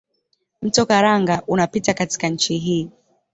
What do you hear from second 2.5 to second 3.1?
hii.